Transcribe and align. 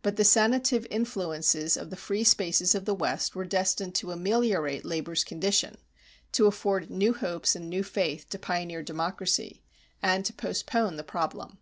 But 0.00 0.14
the 0.14 0.22
sanative 0.24 0.86
influences 0.92 1.76
of 1.76 1.90
the 1.90 1.96
free 1.96 2.22
spaces 2.22 2.76
of 2.76 2.84
the 2.84 2.94
West 2.94 3.34
were 3.34 3.44
destined 3.44 3.96
to 3.96 4.12
ameliorate 4.12 4.84
labor's 4.84 5.24
condition, 5.24 5.78
to 6.30 6.46
afford 6.46 6.88
new 6.88 7.12
hopes 7.14 7.56
and 7.56 7.68
new 7.68 7.82
faith 7.82 8.28
to 8.30 8.38
pioneer 8.38 8.84
democracy, 8.84 9.64
and 10.00 10.24
to 10.24 10.32
postpone 10.32 10.94
the 10.98 11.02
problem. 11.02 11.58